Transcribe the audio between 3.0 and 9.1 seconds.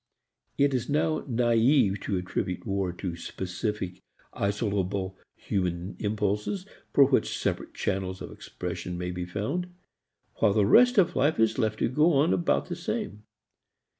specific isolable human impulses for which separate channels of expression